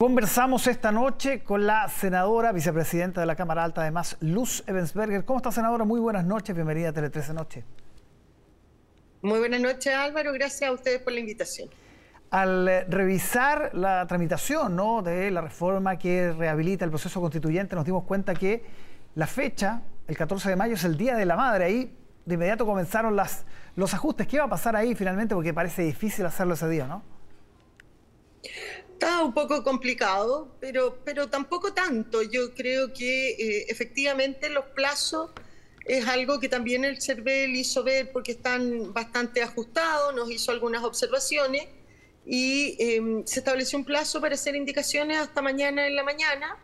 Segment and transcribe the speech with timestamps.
[0.00, 5.24] Conversamos esta noche con la senadora, vicepresidenta de la Cámara Alta, además, Luz Evensberger.
[5.24, 5.84] ¿Cómo está, senadora?
[5.84, 7.64] Muy buenas noches, bienvenida a Tele 13 Noche.
[9.22, 10.32] Muy buenas noches, Álvaro.
[10.34, 11.68] Gracias a ustedes por la invitación.
[12.30, 15.02] Al eh, revisar la tramitación ¿no?
[15.02, 18.64] de la reforma que rehabilita el proceso constituyente, nos dimos cuenta que
[19.16, 21.64] la fecha, el 14 de mayo, es el Día de la Madre.
[21.64, 24.28] Ahí de inmediato comenzaron las, los ajustes.
[24.28, 25.34] ¿Qué va a pasar ahí finalmente?
[25.34, 27.17] Porque parece difícil hacerlo ese día, ¿no?
[28.98, 32.20] Está un poco complicado, pero, pero tampoco tanto.
[32.20, 35.30] Yo creo que eh, efectivamente los plazos
[35.84, 40.82] es algo que también el CERVEL hizo ver porque están bastante ajustados, nos hizo algunas
[40.82, 41.68] observaciones
[42.26, 46.56] y em, se estableció un plazo para hacer indicaciones hasta mañana en la mañana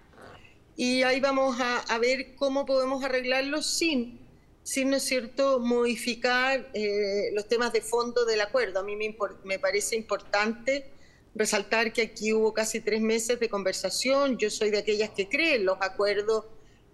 [0.75, 4.19] y ahí vamos a, ver cómo podemos arreglarlo sin,
[4.65, 8.81] sin, ¿no es cierto?, modificar eh, los temas de fondo del acuerdo.
[8.81, 10.91] A mí me, me parece importante
[11.35, 14.39] resaltar que aquí hubo casi tres meses de conversación.
[14.39, 16.45] Yo soy de aquellas que creen los acuerdos,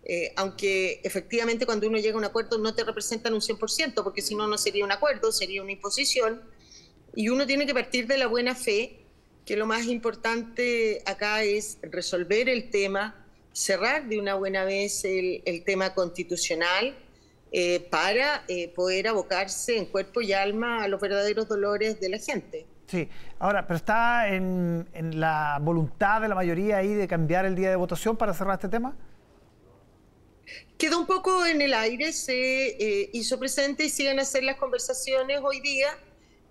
[0.05, 4.23] eh, aunque efectivamente cuando uno llega a un acuerdo no te representan un 100%, porque
[4.23, 6.43] si no, no sería un acuerdo, sería una imposición.
[7.15, 9.05] Y uno tiene que partir de la buena fe,
[9.45, 15.63] que lo más importante acá es resolver el tema, cerrar de una buena vez el,
[15.65, 16.97] tema constitucional.
[17.53, 22.19] Eh, para eh, poder abocarse en cuerpo y alma a los verdaderos dolores de la
[22.21, 22.65] gente.
[22.91, 27.71] Sí, ahora, pero está en, la voluntad de la mayoría ahí de cambiar el día
[27.71, 28.97] de votación para cerrar este tema.
[30.77, 34.57] Quedó un poco en el aire, se eh, hizo presente y siguen a hacer las
[34.57, 35.87] conversaciones hoy día,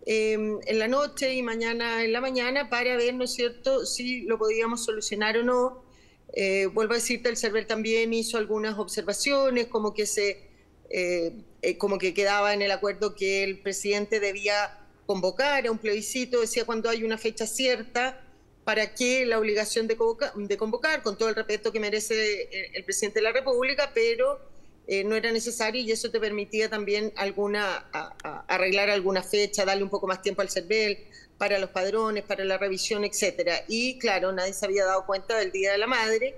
[0.06, 4.22] em, en la noche y mañana en la mañana, para ver, ¿no es cierto?, si
[4.22, 5.84] lo podíamos solucionar o no.
[6.32, 10.48] Eh, vuelvo a decirte, el server también hizo algunas observaciones, como que se,
[10.90, 11.34] eh,
[11.78, 14.80] como que quedaba en el acuerdo que el presidente debía
[15.10, 18.22] convocar a un plebiscito, decía cuando hay una fecha cierta,
[18.64, 23.18] para qué la obligación de convocar, con todo el respeto que merece eh, el presidente
[23.18, 24.40] de la República, pero
[24.86, 30.06] eh, no era necesario y eso te permitía también arreglar alguna fecha, darle un poco
[30.06, 31.00] más tiempo al CERVEL
[31.40, 33.64] para los padrones, para la revisión, etcétera.
[33.68, 36.36] Y claro, nadie se había dado cuenta del Día de la Madre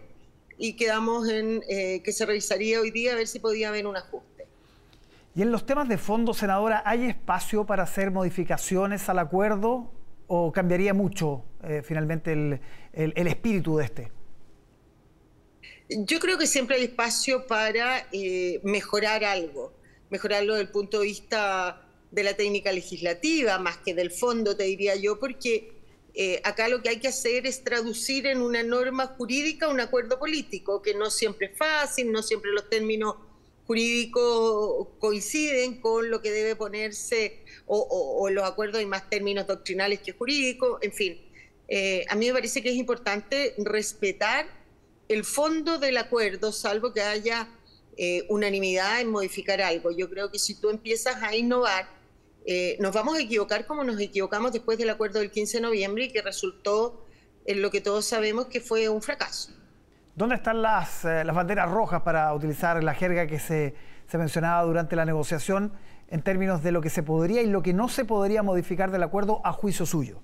[0.58, 3.98] y quedamos en eh, que se revisaría hoy día a ver si podía haber un
[3.98, 4.31] ajuste.
[5.34, 9.92] Y en los temas de fondo, senadora, ¿hay espacio para hacer modificaciones al acuerdo
[10.28, 14.12] o cambiaría mucho eh, finalmente el, espíritu de este?
[15.90, 19.74] Yo creo que siempre hay espacio para eh, mejorar algo,
[20.10, 21.82] mejorarlo desde el punto de vista
[22.12, 25.74] de la técnica legislativa, más que del fondo, te diría yo, porque
[26.14, 30.20] eh, acá lo que hay que hacer es traducir en una norma jurídica un acuerdo
[30.20, 33.16] político, que no siempre es fácil, no siempre los términos
[33.68, 40.00] jurídicos coinciden con lo que debe ponerse, o, en los acuerdos hay más términos doctrinales
[40.00, 41.22] que jurídicos, en fin.
[41.68, 44.46] Eh, a mí me parece que es importante respetar
[45.08, 47.48] el fondo del acuerdo, salvo que haya
[47.98, 49.92] eh, unanimidad en modificar algo.
[49.92, 51.88] Yo creo que si tú empiezas a innovar,
[52.46, 56.06] eh, nos vamos a equivocar como nos equivocamos después del acuerdo del 15 de noviembre
[56.06, 57.06] y que resultó
[57.46, 59.52] en lo que todos sabemos que fue un fracaso.
[60.14, 63.74] ¿Dónde están las, eh, las banderas rojas para utilizar la jerga que se,
[64.14, 65.72] mencionaba durante la negociación
[66.10, 69.04] en términos de lo que se podría y lo que no se podría modificar del
[69.04, 70.20] acuerdo a juicio suyo?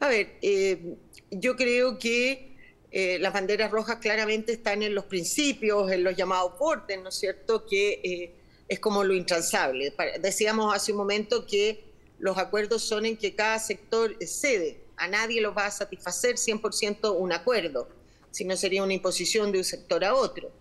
[0.00, 0.96] A ver, eh,
[1.30, 2.56] yo creo que
[2.90, 7.14] eh, las banderas rojas claramente están en los principios, en los llamados portes, ¿no es
[7.14, 7.64] cierto?
[7.66, 8.34] Que
[8.66, 9.94] es como lo intransable.
[10.20, 11.84] Decíamos hace un momento que
[12.18, 14.80] los acuerdos son en que cada sector cede.
[14.96, 17.97] A nadie los va a satisfacer 100% un acuerdo
[18.38, 20.52] si no sería una imposición de un sector a otro.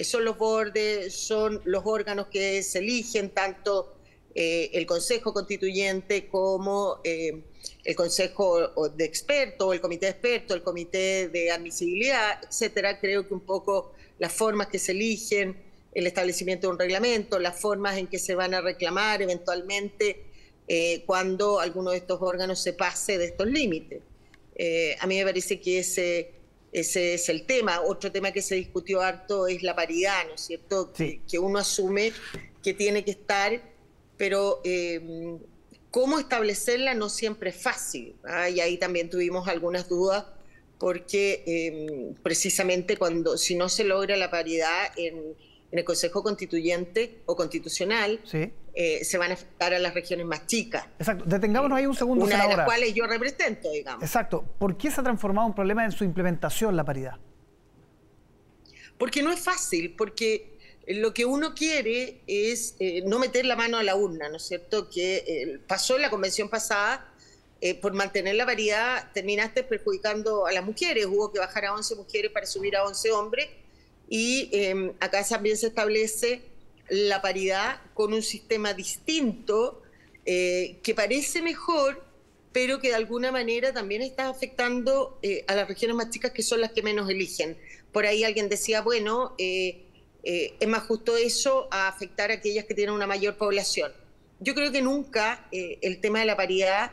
[0.00, 3.98] Son los bordes, son los órganos que se eligen, tanto
[4.34, 7.42] eh, el Consejo Constituyente como eh,
[7.84, 12.98] el Consejo de Expertos, el Comité de Expertos, el Comité de Admisibilidad, etcétera.
[13.00, 17.60] Creo que un poco las formas que se eligen, el establecimiento de un reglamento, las
[17.60, 20.24] formas en que se van a reclamar eventualmente
[20.68, 24.00] eh, cuando alguno de estos órganos se pase de estos límites.
[25.00, 26.35] a mí me parece que ese
[26.80, 27.80] ese es el tema.
[27.80, 30.92] Otro tema que se discutió harto es la paridad, ¿no es cierto?
[30.92, 32.12] Que, uno asume
[32.62, 33.62] que tiene que estar,
[34.18, 35.38] pero eh,
[35.90, 38.14] cómo establecerla no siempre es fácil.
[38.24, 38.50] ¿ah?
[38.50, 40.26] Y ahí también tuvimos algunas dudas
[40.78, 45.34] porque eh, precisamente cuando si no se logra la paridad en
[45.70, 48.20] en el Consejo Constituyente o Constitucional
[48.78, 50.84] eh, se van a afectar a las regiones más chicas.
[50.98, 51.24] Exacto.
[51.26, 52.26] Detengámonos ahí un segundo.
[52.26, 54.02] Una de las cuales yo represento, digamos.
[54.02, 54.44] Exacto.
[54.58, 57.14] ¿Por qué se ha transformado un problema en su implementación la paridad?
[58.98, 63.78] Porque no es fácil, porque lo que uno quiere es eh, no meter la mano
[63.78, 64.90] a la urna, ¿no es cierto?
[64.90, 67.12] Que eh, pasó en la convención pasada
[67.62, 71.06] eh, por mantener la paridad terminaste perjudicando a las mujeres.
[71.06, 73.48] Hubo que bajar a 11 mujeres para subir a 11 hombres.
[74.08, 76.42] Y em, acá también se establece
[76.88, 79.82] la paridad con un sistema distinto
[80.24, 82.04] eh, que parece mejor,
[82.52, 86.42] pero que de alguna manera también está afectando eh, a las regiones más chicas que
[86.42, 87.56] son las que menos eligen.
[87.92, 92.94] Por ahí alguien decía, bueno, es más justo eso a afectar a aquellas que tienen
[92.94, 93.92] una mayor población.
[94.40, 96.92] Yo creo que nunca el tema de la paridad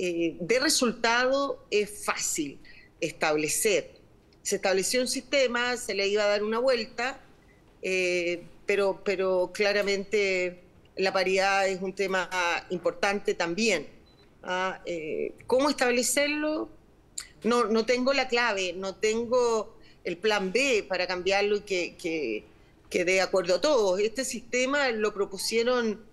[0.00, 2.60] eh, de resultado es fácil
[3.00, 3.96] establecer.
[4.42, 7.20] Se estableció un sistema, se le iba a dar una vuelta,
[7.82, 10.60] eh, pero, pero claramente
[10.96, 12.28] la paridad es un tema
[12.68, 13.88] importante también.
[14.42, 14.82] ¿ah?
[14.84, 16.68] Eh, ¿Cómo establecerlo?
[17.44, 19.74] No, no tengo la clave, no tengo
[20.04, 22.44] el plan B para cambiarlo y que, que,
[22.90, 24.00] que de acuerdo a todos.
[24.00, 26.06] Este sistema lo propusieron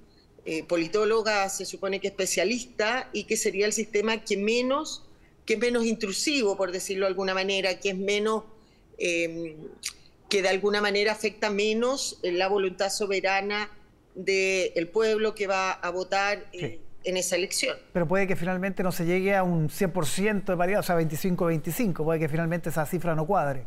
[0.46, 5.04] eh, politóloga, se supone que especialista, y que sería el sistema que menos,
[5.46, 8.44] que es menos intrusivo, por decirlo de alguna manera, que es menos,
[8.98, 9.57] em,
[10.35, 13.71] que de alguna manera afecta menos la voluntad soberana
[14.15, 17.77] del pueblo que va a votar eh, en esa elección.
[17.93, 22.03] Pero puede que finalmente no se llegue a un 100% de paridad, o sea, 25-25,
[22.03, 23.65] puede que finalmente esa cifra no cuadre.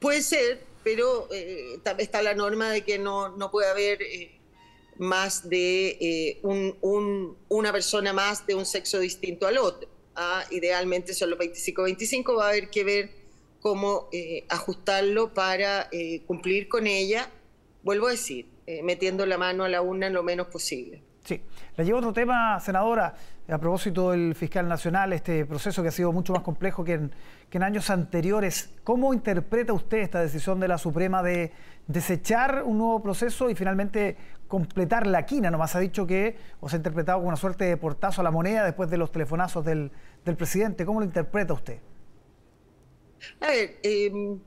[0.00, 4.00] Puede ser, pero eh, está la norma de que no, no puede haber
[4.98, 6.40] más de eh,
[7.48, 9.88] una persona más de un sexo distinto al otro.
[10.16, 10.42] ¿ah?
[10.50, 13.19] Idealmente son los 25-25, va a haber que ver
[13.60, 17.30] cómo eh, ajustarlo para eh, cumplir con ella,
[17.82, 18.46] vuelvo a decir,
[18.84, 21.02] metiendo la mano a la en lo menos posible.
[21.24, 21.42] Sí.
[21.76, 23.14] Le llevo otro tema, senadora,
[23.48, 27.62] a propósito del fiscal nacional, este proceso que ha sido mucho más complejo que en,
[27.62, 28.72] años anteriores.
[28.84, 31.52] ¿Cómo interpreta usted esta decisión de la Suprema de
[31.86, 34.16] desechar un nuevo proceso y finalmente
[34.46, 35.50] completar la quina?
[35.50, 38.64] Nomás ha dicho que os ha interpretado como una suerte de portazo a la moneda
[38.64, 39.90] después de los telefonazos del,
[40.36, 40.86] presidente.
[40.86, 41.78] ¿Cómo lo interpreta usted?
[43.40, 44.38] A ver, em,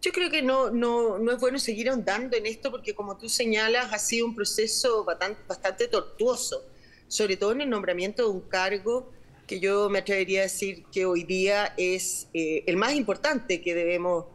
[0.00, 3.28] yo creo que no, no, no, es bueno seguir ahondando en esto porque como tú
[3.28, 6.64] señalas ha sido un proceso bastante, bastante tortuoso,
[7.08, 9.10] sobre todo en el nombramiento de un cargo
[9.46, 13.74] que yo me atrevería a decir que hoy día es eh, el más importante que
[13.74, 14.26] debemos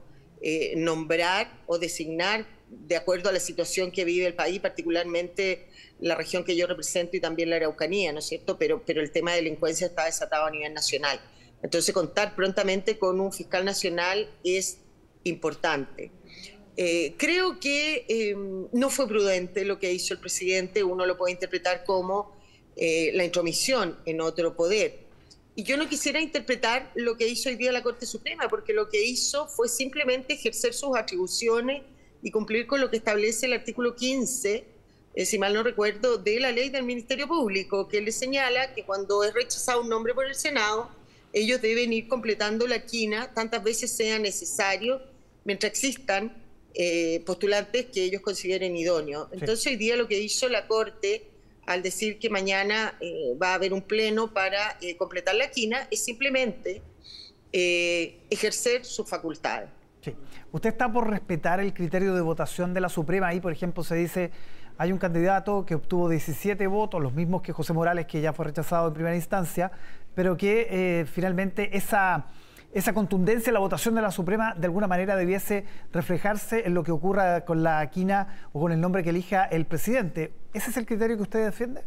[0.41, 5.68] eh, nombrar o designar de acuerdo a la situación que vive el país, particularmente
[6.00, 8.57] la región que yo represento y también la Araucanía, ¿no es cierto?
[8.57, 11.19] Pero, pero el tema de delincuencia está desatado a nivel nacional.
[11.63, 14.80] Entonces, contar prontamente con un fiscal nacional es
[15.24, 16.12] importante.
[16.75, 21.31] Eh, creo que em, no fue prudente lo que hizo el presidente, uno lo puede
[21.31, 22.36] interpretar como
[22.75, 25.04] eh, la intromisión en otro poder.
[25.56, 28.89] Y yo no quisiera interpretar lo que hizo hoy día la Corte Suprema, porque lo
[28.89, 31.83] que hizo fue simplemente ejercer sus atribuciones
[32.24, 34.65] y cumplir con lo que establece el artículo 15,
[35.15, 38.83] eh, si mal no recuerdo, de la ley del Ministerio Público, que le señala que
[38.83, 40.89] cuando es rechazado un nombre por el Senado,
[41.33, 45.01] ellos deben ir completando la quina tantas veces sea necesario
[45.44, 46.31] mientras existan
[46.75, 49.27] eh, postulantes que ellos consideren idóneos.
[49.31, 51.27] Entonces hoy día lo que hizo la Corte
[51.65, 55.88] al decir que mañana eh, va a haber un pleno para eh, completar la quina
[55.91, 56.81] es simplemente
[57.56, 59.69] ejercer sus facultades.
[60.01, 60.15] Sí.
[60.51, 63.27] ¿Usted está por respetar el criterio de votación de la Suprema?
[63.27, 64.31] Ahí, por ejemplo, se dice,
[64.77, 68.45] hay un candidato que obtuvo 17 votos, los mismos que José Morales, que ya fue
[68.45, 69.71] rechazado en primera instancia,
[70.15, 72.27] pero que finalmente esa
[72.74, 76.84] esa contundencia en la votación de la Suprema de alguna manera debiese reflejarse en lo
[76.84, 80.34] que ocurra con la quina o con el nombre que elija el presidente.
[80.53, 81.84] ¿Ese es el criterio que usted defiende?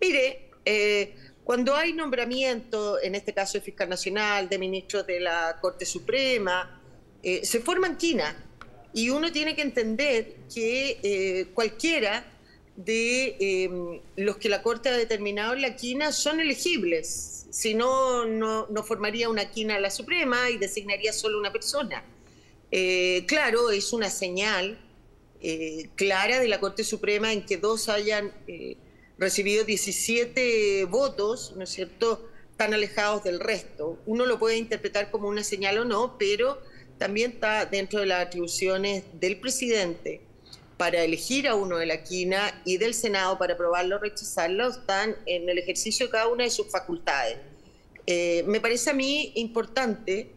[0.00, 5.56] Mire, eh, cuando hay nombramiento, en este caso el fiscal nacional, de ministros de la
[5.60, 6.80] Corte Suprema,
[7.22, 8.36] eh, se forman quina
[8.92, 12.24] y uno tiene que entender que eh, cualquiera
[12.84, 17.46] de em, los que la Corte ha determinado en la quina son elegibles.
[17.50, 22.04] Si no, no, formaría una quina la Suprema y designaría solo una persona.
[22.70, 24.78] Eh, claro, es una señal
[25.42, 28.76] eh, clara de la Corte Suprema en que dos hayan eh,
[29.18, 33.98] recibido 17 votos, ¿no es cierto?, tan alejados del resto.
[34.06, 36.60] Uno lo puede interpretar como una señal o no, pero
[36.98, 40.20] también está dentro de las atribuciones del presidente
[40.80, 45.14] para elegir a uno de la quina y del Senado para aprobarlo o rechazarlo están
[45.26, 47.36] en el ejercicio de cada una de sus facultades.
[48.06, 50.30] Eh, me parece a mí importante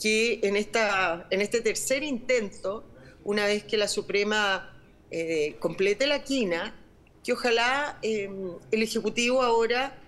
[0.00, 2.82] que en, esta, en este tercer intento,
[3.24, 4.74] una vez que la Suprema
[5.10, 6.74] eh, complete la quina,
[7.22, 8.30] que ojalá eh,
[8.70, 9.98] el Ejecutivo ahora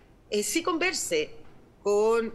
[0.43, 1.33] sí converse
[1.83, 2.33] con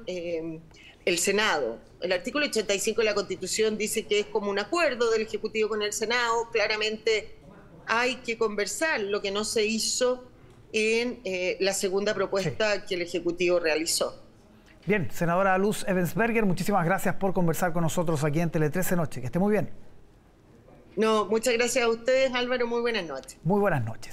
[1.05, 1.79] el Senado.
[2.01, 5.81] El artículo 85 de la Constitución dice que es como un acuerdo del Ejecutivo con
[5.81, 6.49] el Senado.
[6.51, 7.35] Claramente
[7.87, 9.01] hay que conversar.
[9.01, 10.23] Lo que no se hizo
[10.73, 14.21] en eh, la segunda propuesta que el Ejecutivo realizó.
[14.85, 19.19] Bien, senadora Luz Evensberger, muchísimas gracias por conversar con nosotros aquí en Tele 13 Noche.
[19.19, 19.69] Que esté muy bien.
[20.95, 22.67] No, muchas gracias a ustedes, Álvaro.
[22.67, 23.37] Muy buenas noches.
[23.43, 24.09] Muy buenas noches.